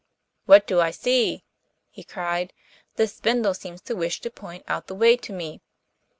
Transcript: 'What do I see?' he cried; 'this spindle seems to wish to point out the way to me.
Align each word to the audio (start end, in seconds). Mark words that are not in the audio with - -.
'What 0.47 0.65
do 0.65 0.81
I 0.81 0.89
see?' 0.89 1.43
he 1.91 2.03
cried; 2.03 2.53
'this 2.95 3.17
spindle 3.17 3.53
seems 3.53 3.81
to 3.81 3.95
wish 3.95 4.19
to 4.21 4.31
point 4.31 4.63
out 4.67 4.87
the 4.87 4.95
way 4.95 5.15
to 5.17 5.31
me. 5.31 5.61